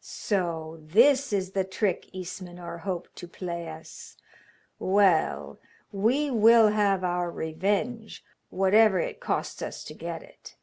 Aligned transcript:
'So 0.00 0.78
this 0.80 1.30
is 1.30 1.50
the 1.50 1.62
trick 1.62 2.08
Ismenor 2.14 2.78
hoped 2.84 3.14
to 3.16 3.28
play 3.28 3.68
us! 3.68 4.16
Well, 4.78 5.60
we 5.92 6.30
will 6.30 6.68
have 6.68 7.04
our 7.04 7.30
revenge, 7.30 8.24
whatever 8.48 8.98
it 8.98 9.20
costs 9.20 9.60
us 9.60 9.84
to 9.84 9.92
get 9.92 10.22
it. 10.22 10.56